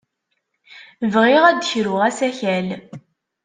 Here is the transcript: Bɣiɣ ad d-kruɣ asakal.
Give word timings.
Bɣiɣ 1.13 1.43
ad 1.45 1.57
d-kruɣ 1.59 1.99
asakal. 2.07 2.67